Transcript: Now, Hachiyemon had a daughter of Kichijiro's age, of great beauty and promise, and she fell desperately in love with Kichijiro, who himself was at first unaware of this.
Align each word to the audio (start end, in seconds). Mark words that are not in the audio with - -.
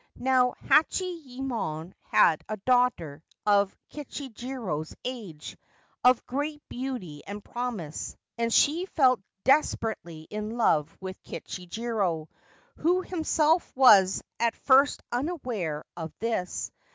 Now, 0.17 0.55
Hachiyemon 0.63 1.93
had 2.01 2.43
a 2.49 2.57
daughter 2.57 3.21
of 3.45 3.77
Kichijiro's 3.91 4.95
age, 5.05 5.55
of 6.03 6.25
great 6.25 6.63
beauty 6.69 7.21
and 7.27 7.43
promise, 7.45 8.17
and 8.35 8.51
she 8.51 8.87
fell 8.87 9.19
desperately 9.43 10.21
in 10.31 10.57
love 10.57 10.97
with 11.01 11.21
Kichijiro, 11.21 12.29
who 12.77 13.01
himself 13.03 13.71
was 13.75 14.23
at 14.39 14.55
first 14.55 15.03
unaware 15.11 15.83
of 15.95 16.11
this. 16.17 16.71